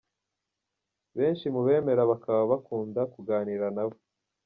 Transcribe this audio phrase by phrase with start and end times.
[1.17, 3.97] Benshi mu bemera bakaba bakunda kuganira nawe.